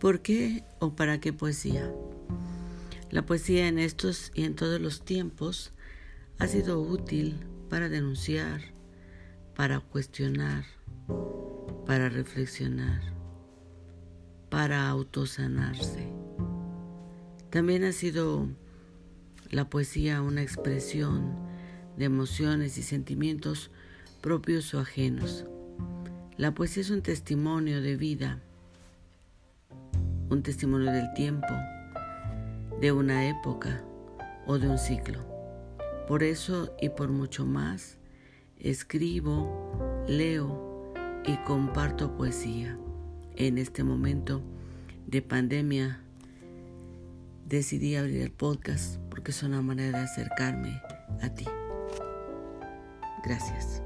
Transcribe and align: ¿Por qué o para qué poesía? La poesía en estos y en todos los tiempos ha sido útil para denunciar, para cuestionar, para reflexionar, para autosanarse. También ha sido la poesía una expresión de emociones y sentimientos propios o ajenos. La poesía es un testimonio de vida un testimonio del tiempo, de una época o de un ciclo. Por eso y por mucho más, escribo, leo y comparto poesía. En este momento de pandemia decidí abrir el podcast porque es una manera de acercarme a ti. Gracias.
¿Por 0.00 0.20
qué 0.20 0.62
o 0.78 0.94
para 0.94 1.18
qué 1.18 1.32
poesía? 1.32 1.92
La 3.10 3.26
poesía 3.26 3.66
en 3.66 3.80
estos 3.80 4.30
y 4.32 4.44
en 4.44 4.54
todos 4.54 4.80
los 4.80 5.04
tiempos 5.04 5.72
ha 6.38 6.46
sido 6.46 6.80
útil 6.80 7.44
para 7.68 7.88
denunciar, 7.88 8.60
para 9.56 9.80
cuestionar, 9.80 10.66
para 11.84 12.08
reflexionar, 12.10 13.00
para 14.50 14.88
autosanarse. 14.88 16.12
También 17.50 17.82
ha 17.82 17.92
sido 17.92 18.46
la 19.50 19.68
poesía 19.68 20.22
una 20.22 20.42
expresión 20.42 21.34
de 21.96 22.04
emociones 22.04 22.78
y 22.78 22.84
sentimientos 22.84 23.72
propios 24.20 24.74
o 24.74 24.78
ajenos. 24.78 25.44
La 26.36 26.54
poesía 26.54 26.82
es 26.82 26.90
un 26.90 27.02
testimonio 27.02 27.82
de 27.82 27.96
vida 27.96 28.40
un 30.30 30.42
testimonio 30.42 30.92
del 30.92 31.12
tiempo, 31.14 31.46
de 32.80 32.92
una 32.92 33.28
época 33.28 33.82
o 34.46 34.58
de 34.58 34.68
un 34.68 34.78
ciclo. 34.78 35.20
Por 36.06 36.22
eso 36.22 36.74
y 36.80 36.90
por 36.90 37.08
mucho 37.10 37.44
más, 37.46 37.98
escribo, 38.58 40.04
leo 40.06 40.92
y 41.24 41.36
comparto 41.38 42.16
poesía. 42.16 42.78
En 43.36 43.58
este 43.58 43.84
momento 43.84 44.42
de 45.06 45.22
pandemia 45.22 46.00
decidí 47.46 47.96
abrir 47.96 48.22
el 48.22 48.32
podcast 48.32 48.98
porque 49.10 49.30
es 49.30 49.42
una 49.42 49.62
manera 49.62 49.98
de 49.98 50.04
acercarme 50.04 50.80
a 51.22 51.28
ti. 51.30 51.46
Gracias. 53.24 53.82